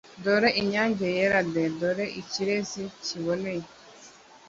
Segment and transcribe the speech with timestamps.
[0.23, 3.65] dore inyange yera de, dore ikirezi kiboneye